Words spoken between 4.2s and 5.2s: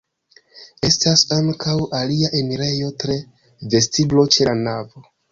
ĉe la navo.